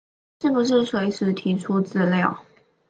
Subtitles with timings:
[0.41, 2.43] 是不是隨時提出資料